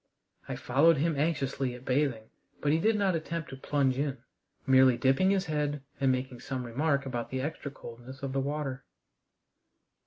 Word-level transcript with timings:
I 0.49 0.55
followed 0.55 0.97
him 0.97 1.15
anxiously 1.15 1.75
at 1.75 1.85
bathing, 1.85 2.23
but 2.59 2.71
he 2.71 2.79
did 2.79 2.95
not 2.95 3.13
attempt 3.13 3.51
to 3.51 3.55
plunge 3.55 3.99
in, 3.99 4.17
merely 4.65 4.97
dipping 4.97 5.29
his 5.29 5.45
head 5.45 5.83
and 5.99 6.11
making 6.11 6.39
some 6.39 6.65
remark 6.65 7.05
about 7.05 7.29
the 7.29 7.39
extra 7.41 7.69
coldness 7.69 8.23
of 8.23 8.33
the 8.33 8.39
water. 8.41 8.83